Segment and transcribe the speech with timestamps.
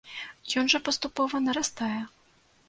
[0.61, 2.01] Ён жа паступова нарастае.